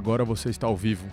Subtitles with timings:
[0.00, 1.06] agora você está ao vivo.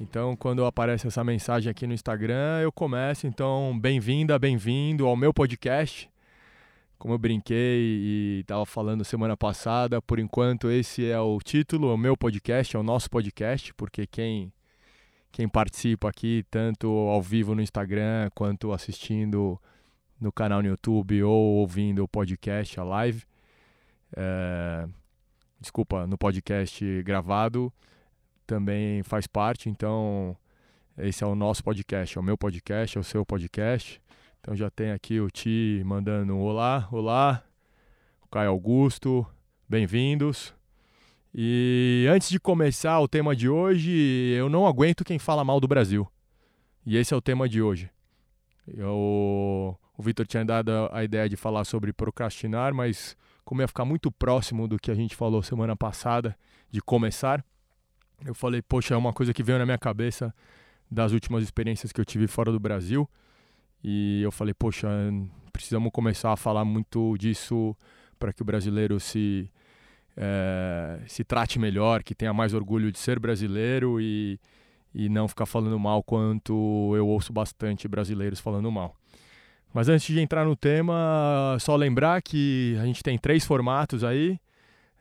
[0.00, 3.28] Então, quando aparece essa mensagem aqui no Instagram, eu começo.
[3.28, 6.10] Então, bem-vinda, bem-vindo ao meu podcast.
[6.98, 11.96] Como eu brinquei e estava falando semana passada, por enquanto esse é o título, o
[11.96, 14.52] meu podcast, é o nosso podcast, porque quem
[15.30, 19.60] quem participa aqui, tanto ao vivo no Instagram, quanto assistindo
[20.20, 23.22] no canal no YouTube ou ouvindo o podcast, a live,
[24.16, 24.88] é,
[25.60, 27.72] desculpa, no podcast gravado,
[28.48, 29.68] também faz parte.
[29.68, 30.34] Então,
[30.96, 34.00] esse é o nosso podcast, é o meu podcast, é o seu podcast.
[34.40, 37.44] Então já tem aqui o Ti mandando um olá, olá,
[38.22, 39.26] o Caio Augusto,
[39.68, 40.54] bem-vindos.
[41.34, 43.92] E antes de começar o tema de hoje,
[44.34, 46.10] eu não aguento quem fala mal do Brasil.
[46.86, 47.90] E esse é o tema de hoje.
[48.66, 53.84] Eu, o Vitor tinha dado a ideia de falar sobre procrastinar, mas como ia ficar
[53.84, 56.34] muito próximo do que a gente falou semana passada,
[56.70, 57.44] de começar,
[58.24, 60.34] eu falei, poxa, é uma coisa que veio na minha cabeça
[60.90, 63.08] das últimas experiências que eu tive fora do Brasil.
[63.82, 64.88] E eu falei, poxa,
[65.52, 67.76] precisamos começar a falar muito disso
[68.18, 69.50] para que o brasileiro se,
[70.16, 74.40] é, se trate melhor, que tenha mais orgulho de ser brasileiro e,
[74.92, 78.96] e não ficar falando mal quanto eu ouço bastante brasileiros falando mal.
[79.72, 84.40] Mas antes de entrar no tema, só lembrar que a gente tem três formatos aí.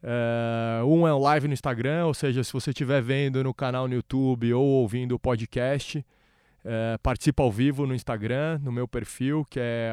[0.03, 3.87] É, um é o live no Instagram, ou seja, se você estiver vendo no canal
[3.87, 6.05] no YouTube ou ouvindo o podcast,
[6.63, 9.91] é, participa ao vivo no Instagram, no meu perfil, que é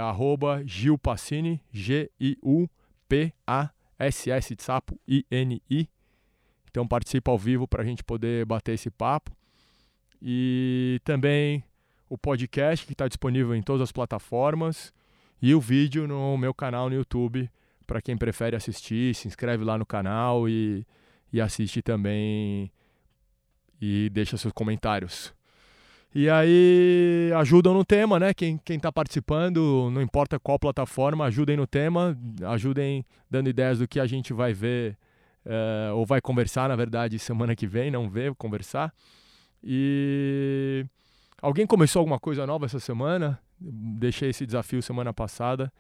[0.64, 2.16] @gilpassini, G-I-U-P-A-S-S
[4.56, 5.88] de sapo, I-N-I.
[6.70, 9.30] Então participa ao vivo para a gente poder bater esse papo.
[10.20, 11.62] E também
[12.08, 14.92] o podcast que está disponível em todas as plataformas
[15.40, 17.48] e o vídeo no meu canal no YouTube
[17.86, 20.86] para quem prefere assistir, se inscreve lá no canal e,
[21.32, 22.70] e assiste também
[23.80, 25.34] e deixa seus comentários.
[26.14, 28.32] E aí ajudam no tema, né?
[28.32, 32.16] Quem, quem tá participando, não importa qual plataforma, ajudem no tema,
[32.46, 34.96] ajudem dando ideias do que a gente vai ver
[35.44, 38.94] uh, ou vai conversar, na verdade, semana que vem, não ver, conversar.
[39.60, 40.86] E
[41.42, 43.40] alguém começou alguma coisa nova essa semana?
[43.58, 45.72] Deixei esse desafio semana passada,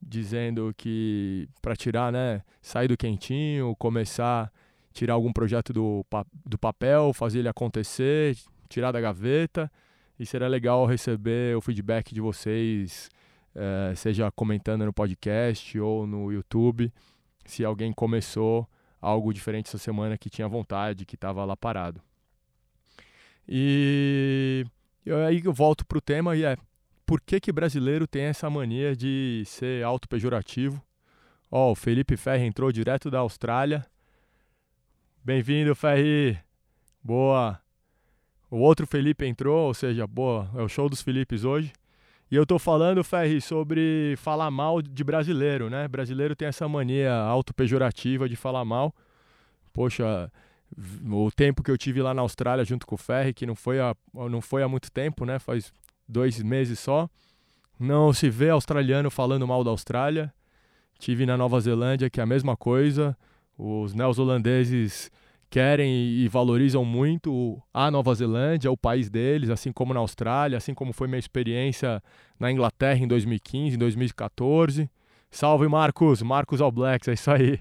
[0.00, 2.42] dizendo que para tirar, né?
[2.62, 4.52] Sair do quentinho, começar
[4.98, 6.04] tirar algum projeto do,
[6.44, 8.36] do papel, fazer ele acontecer,
[8.68, 9.70] tirar da gaveta
[10.18, 13.08] e será legal receber o feedback de vocês,
[13.54, 16.92] é, seja comentando no podcast ou no YouTube,
[17.44, 18.68] se alguém começou
[19.00, 22.02] algo diferente essa semana que tinha vontade, que estava lá parado.
[23.48, 24.66] E
[25.26, 26.56] aí eu volto para o tema e é
[27.08, 30.78] por que que brasileiro tem essa mania de ser auto-pejorativo?
[31.50, 33.86] Ó, oh, o Felipe Ferri entrou direto da Austrália.
[35.24, 36.38] Bem-vindo, Ferri!
[37.02, 37.58] Boa!
[38.50, 41.72] O outro Felipe entrou, ou seja, boa, é o show dos Filipes hoje.
[42.30, 45.88] E eu tô falando, Ferri, sobre falar mal de brasileiro, né?
[45.88, 48.94] Brasileiro tem essa mania auto-pejorativa de falar mal.
[49.72, 50.30] Poxa,
[51.10, 53.80] o tempo que eu tive lá na Austrália junto com o Ferri, que não foi,
[53.80, 55.38] há, não foi há muito tempo, né?
[55.38, 55.72] Faz
[56.08, 57.08] dois meses só.
[57.78, 60.32] Não se vê australiano falando mal da Austrália.
[60.98, 63.16] Tive na Nova Zelândia, que é a mesma coisa.
[63.56, 65.10] Os neozelandeses
[65.50, 70.74] querem e valorizam muito a Nova Zelândia, o país deles, assim como na Austrália, assim
[70.74, 72.02] como foi minha experiência
[72.38, 74.90] na Inglaterra em 2015, em 2014.
[75.30, 77.60] Salve Marcos, Marcos All Blacks, é isso aí.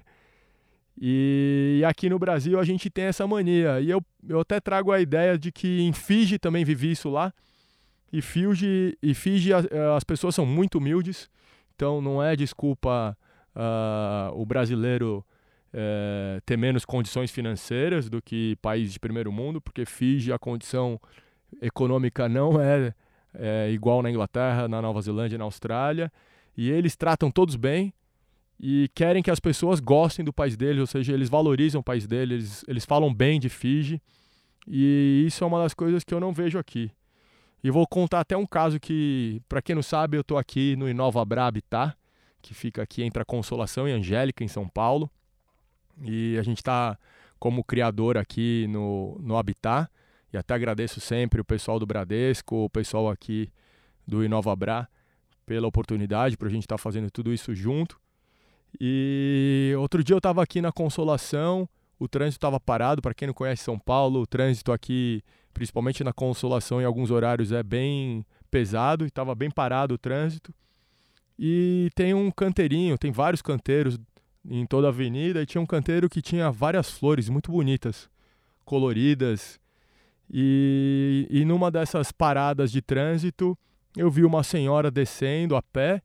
[0.99, 3.79] E aqui no Brasil a gente tem essa mania.
[3.79, 7.31] E eu, eu até trago a ideia de que em Fiji também vivi isso lá.
[8.11, 11.29] E Fiji, e Fiji as, as pessoas são muito humildes,
[11.75, 13.17] então não é desculpa
[13.55, 15.25] uh, o brasileiro
[15.73, 20.99] é, ter menos condições financeiras do que países de primeiro mundo, porque Fiji a condição
[21.61, 22.93] econômica não é,
[23.33, 26.11] é igual na Inglaterra, na Nova Zelândia na Austrália,
[26.55, 27.93] e eles tratam todos bem
[28.59, 32.07] e querem que as pessoas gostem do país deles, ou seja, eles valorizam o país
[32.07, 34.01] deles, eles, eles falam bem de Fiji,
[34.67, 36.91] e isso é uma das coisas que eu não vejo aqui.
[37.63, 40.87] E vou contar até um caso que, para quem não sabe, eu estou aqui no
[40.87, 41.95] Inova Bra Habitat,
[42.41, 45.09] que fica aqui entre a Consolação e Angélica, em São Paulo.
[46.03, 46.97] E a gente está
[47.39, 49.89] como criador aqui no, no Habitat.
[50.31, 53.51] E até agradeço sempre o pessoal do Bradesco, o pessoal aqui
[54.05, 54.87] do InovaBra
[55.45, 57.99] pela oportunidade para a gente estar tá fazendo tudo isso junto.
[58.79, 61.67] E outro dia eu estava aqui na Consolação,
[61.97, 63.01] o trânsito estava parado.
[63.01, 65.23] Para quem não conhece São Paulo, o trânsito aqui,
[65.57, 70.53] principalmente na Consolação, em alguns horários é bem pesado e estava bem parado o trânsito.
[71.37, 73.99] E tem um canteirinho, tem vários canteiros
[74.47, 78.07] em toda a avenida e tinha um canteiro que tinha várias flores muito bonitas,
[78.65, 79.59] coloridas.
[80.29, 83.57] E, e numa dessas paradas de trânsito,
[83.95, 86.03] eu vi uma senhora descendo a pé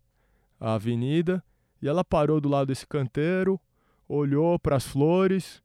[0.59, 1.45] a avenida
[1.83, 3.61] e ela parou do lado desse canteiro,
[4.09, 5.63] olhou para as flores,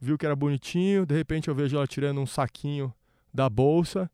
[0.00, 1.04] viu que era bonitinho.
[1.04, 2.94] De repente eu vejo ela tirando um saquinho
[3.36, 4.10] da bolsa,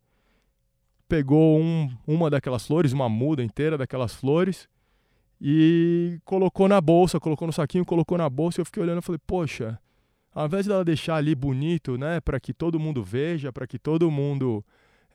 [1.08, 4.68] pegou um, uma daquelas flores, uma muda inteira daquelas flores
[5.40, 8.60] e colocou na bolsa, colocou no saquinho, colocou na bolsa.
[8.60, 9.78] Eu fiquei olhando e falei, poxa,
[10.34, 14.10] ao invés dela deixar ali bonito, né, para que todo mundo veja, para que todo
[14.10, 14.64] mundo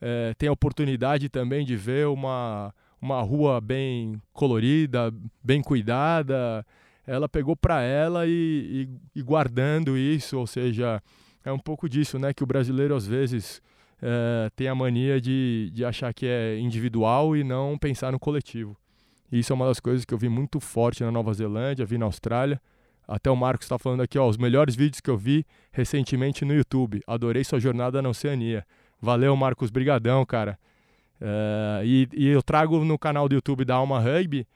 [0.00, 5.12] é, tenha oportunidade também de ver uma, uma rua bem colorida,
[5.42, 6.64] bem cuidada,
[7.06, 11.02] ela pegou para ela e, e, e, guardando isso, ou seja,
[11.42, 13.62] é um pouco disso, né, que o brasileiro às vezes
[14.00, 18.76] é, tem a mania de, de achar que é individual e não pensar no coletivo.
[19.30, 21.98] E isso é uma das coisas que eu vi muito forte na Nova Zelândia, vi
[21.98, 22.60] na Austrália.
[23.06, 26.54] Até o Marcos está falando aqui, ó, os melhores vídeos que eu vi recentemente no
[26.54, 27.00] YouTube.
[27.06, 28.64] Adorei sua jornada na Oceania.
[29.00, 30.58] Valeu, Marcos, brigadão, cara.
[31.20, 34.46] Uh, e, e, eu trago no canal do YouTube da Alma Rugby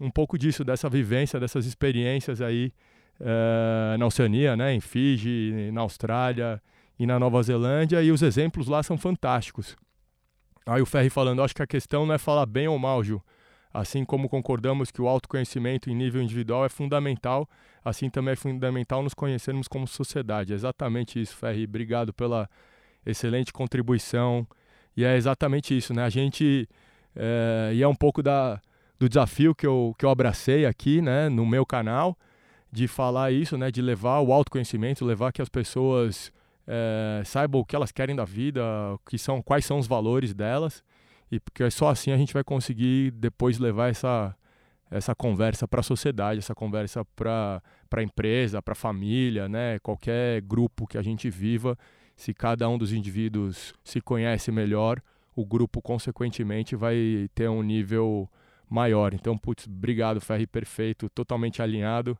[0.00, 2.72] um pouco disso, dessa vivência, dessas experiências aí
[3.20, 6.60] uh, na Oceania, né, em Fiji, na Austrália
[6.98, 9.76] e na Nova Zelândia, e os exemplos lá são fantásticos.
[10.66, 13.22] Aí o Ferri falando, acho que a questão não é falar bem ou mal, Ju.
[13.72, 17.48] Assim como concordamos que o autoconhecimento em nível individual é fundamental,
[17.84, 20.52] assim também é fundamental nos conhecermos como sociedade.
[20.52, 21.64] É exatamente isso, Ferri.
[21.64, 22.48] Obrigado pela
[23.04, 24.46] excelente contribuição.
[24.96, 26.02] E é exatamente isso, né?
[26.02, 26.68] A gente.
[27.14, 28.60] É, e é um pouco da,
[28.98, 32.16] do desafio que eu, que eu abracei aqui, né, no meu canal,
[32.70, 36.32] de falar isso, né, de levar o autoconhecimento, levar que as pessoas
[36.68, 38.62] é, saibam o que elas querem da vida,
[39.08, 40.84] que são, quais são os valores delas
[41.30, 44.34] e porque só assim a gente vai conseguir depois levar essa,
[44.90, 49.78] essa conversa para a sociedade, essa conversa para a empresa, para a família, né?
[49.80, 51.76] qualquer grupo que a gente viva.
[52.16, 55.00] Se cada um dos indivíduos se conhece melhor,
[55.36, 58.28] o grupo, consequentemente, vai ter um nível
[58.68, 59.14] maior.
[59.14, 62.18] Então, putz, obrigado, Ferri, perfeito, totalmente alinhado.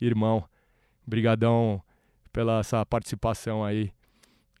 [0.00, 0.44] Irmão,
[1.04, 1.82] brigadão
[2.32, 3.92] pela essa participação aí.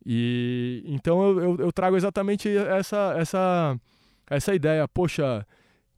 [0.04, 3.80] E então eu, eu, eu, trago exatamente essa, essa,
[4.28, 4.86] essa ideia.
[4.88, 5.46] Poxa,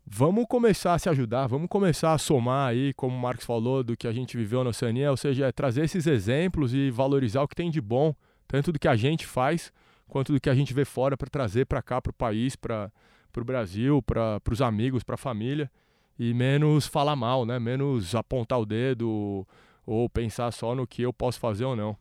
[0.07, 3.97] vamos começar a se ajudar, vamos começar a somar aí, como o Marcos falou, do
[3.97, 7.49] que a gente viveu na Oceania, ou seja, é trazer esses exemplos e valorizar o
[7.49, 8.15] que tem de bom,
[8.47, 9.73] tanto do que a gente faz,
[10.07, 12.93] quanto do que a gente vê fora para trazer para cá, para o país, para
[13.37, 15.71] o Brasil, para os amigos, para a família,
[16.19, 17.59] e menos falar mal, né?
[17.59, 19.47] menos apontar o dedo
[19.87, 21.97] ou pensar só no que eu posso fazer ou não.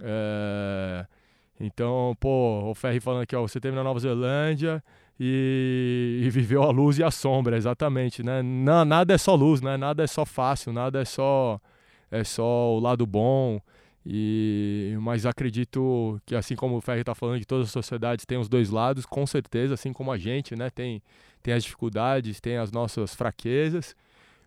[0.00, 1.06] É...
[1.60, 4.82] Então, pô, o Ferri falando aqui, ó, você teve na Nova Zelândia
[5.18, 8.42] e, e, viveu a luz e a sombra, exatamente, né?
[8.42, 9.76] Não, nada é só luz, né?
[9.76, 11.60] Nada é só fácil, nada é só
[12.10, 13.60] é só o lado bom.
[14.04, 18.36] E mas acredito que assim como o Ferri está falando de todas as sociedades tem
[18.38, 20.70] os dois lados, com certeza, assim como a gente, né?
[20.70, 21.00] Tem
[21.42, 23.94] tem as dificuldades, tem as nossas fraquezas.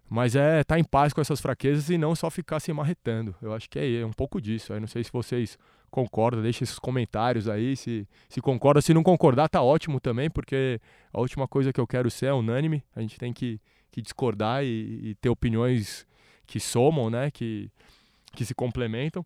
[0.10, 3.36] Mas é estar tá em paz com essas fraquezas e não só ficar se marretando.
[3.42, 4.72] Eu acho que é, é um pouco disso.
[4.72, 5.58] Eu não sei se vocês
[5.90, 8.82] concorda, deixa esses comentários aí, se, se concorda.
[8.82, 10.80] Se não concordar, tá ótimo também, porque
[11.12, 12.84] a última coisa que eu quero ser é unânime.
[12.96, 13.60] A gente tem que,
[13.92, 16.06] que discordar e, e ter opiniões
[16.46, 17.32] que somam, né?
[17.32, 17.72] Que,
[18.34, 19.26] que se complementam.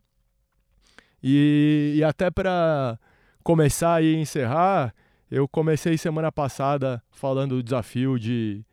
[1.21, 2.98] E, e até para
[3.43, 4.93] começar e encerrar,
[5.29, 8.63] eu comecei semana passada falando do desafio de,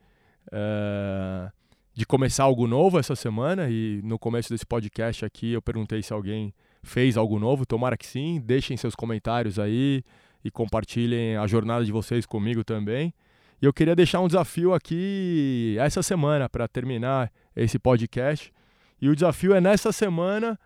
[0.53, 1.51] é,
[1.97, 3.71] de começar algo novo essa semana.
[3.71, 8.07] E no começo desse podcast aqui eu perguntei se alguém fez algo novo, tomara que
[8.07, 8.39] sim.
[8.39, 10.05] Deixem seus comentários aí
[10.45, 13.15] e compartilhem a jornada de vocês comigo também.
[13.61, 18.53] E eu queria deixar um desafio aqui essa semana para terminar esse podcast.
[19.01, 20.61] E o desafio é nessa semana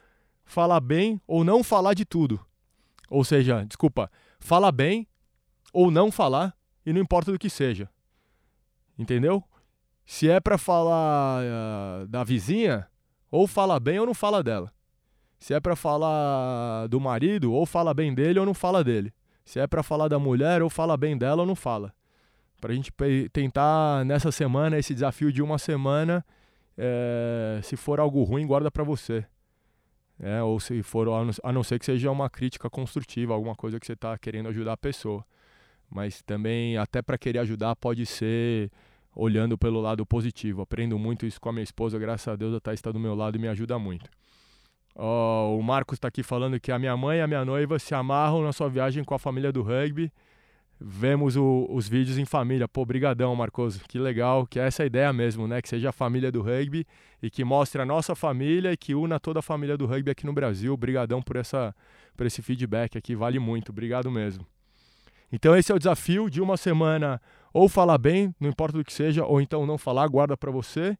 [0.44, 2.44] falar bem ou não falar de tudo.
[3.08, 4.10] Ou seja, desculpa,
[4.40, 5.06] falar bem
[5.72, 6.52] ou não falar
[6.84, 7.88] e não importa do que seja.
[8.98, 9.44] Entendeu?
[10.10, 12.84] Se é para falar uh, da vizinha,
[13.30, 14.72] ou fala bem ou não fala dela.
[15.38, 19.14] Se é para falar do marido, ou fala bem dele ou não fala dele.
[19.44, 21.94] Se é para falar da mulher, ou fala bem dela ou não fala.
[22.60, 22.92] Para a gente
[23.32, 26.26] tentar nessa semana, esse desafio de uma semana,
[26.76, 29.24] é, se for algo ruim, guarda para você.
[30.18, 31.06] É, ou se for,
[31.40, 34.72] a não ser que seja uma crítica construtiva, alguma coisa que você está querendo ajudar
[34.72, 35.24] a pessoa.
[35.88, 38.72] Mas também, até para querer ajudar, pode ser
[39.14, 40.62] olhando pelo lado positivo.
[40.62, 43.14] Aprendo muito isso com a minha esposa, graças a Deus a Thaís está do meu
[43.14, 44.08] lado e me ajuda muito.
[44.94, 47.94] Oh, o Marcos está aqui falando que a minha mãe e a minha noiva se
[47.94, 50.12] amarram na sua viagem com a família do rugby.
[50.80, 52.66] vemos o, os vídeos em família.
[52.66, 53.80] Pô, brigadão, Marcoso.
[53.88, 55.62] Que legal, que é essa ideia mesmo, né?
[55.62, 56.86] Que seja a família do rugby
[57.22, 60.26] e que mostre a nossa família e que una toda a família do rugby aqui
[60.26, 60.76] no Brasil.
[60.76, 61.74] Brigadão por, essa,
[62.16, 63.70] por esse feedback aqui, vale muito.
[63.70, 64.46] Obrigado mesmo.
[65.32, 67.20] Então esse é o desafio de uma semana
[67.52, 70.96] ou falar bem, não importa do que seja, ou então não falar, guarda para você.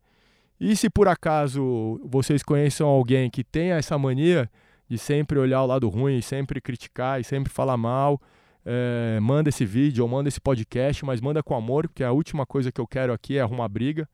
[0.58, 4.50] E se por acaso vocês conheçam alguém que tenha essa mania
[4.88, 8.20] de sempre olhar o lado ruim, sempre criticar e sempre falar mal,
[8.64, 12.44] é, manda esse vídeo ou manda esse podcast, mas manda com amor, porque a última
[12.44, 14.08] coisa que eu quero aqui é arrumar briga.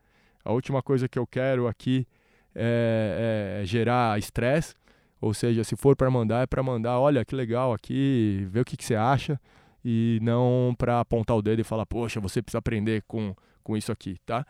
[0.44, 2.06] A última coisa que eu quero aqui
[2.54, 4.74] é, é gerar estresse.
[5.20, 8.64] Ou seja, se for para mandar, é para mandar, olha que legal aqui, vê o
[8.64, 9.40] que, que você acha
[9.88, 13.92] e não para apontar o dedo e falar, poxa, você precisa aprender com, com isso
[13.92, 14.44] aqui, tá?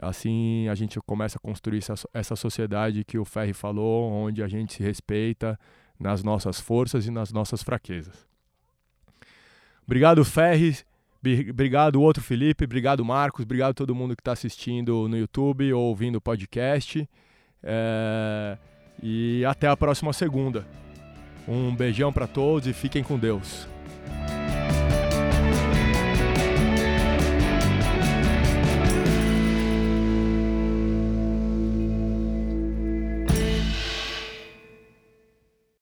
[0.00, 4.48] Assim a gente começa a construir essa, essa sociedade que o Ferri falou, onde a
[4.48, 5.60] gente se respeita
[6.00, 8.26] nas nossas forças e nas nossas fraquezas.
[9.84, 10.78] Obrigado, Ferri.
[11.50, 12.64] Obrigado, outro Felipe.
[12.64, 13.44] Obrigado, Marcos.
[13.44, 17.06] Obrigado a todo mundo que está assistindo no YouTube ou ouvindo o podcast.
[17.62, 18.56] É...
[19.02, 20.66] E até a próxima segunda.
[21.46, 23.68] Um beijão para todos e fiquem com Deus.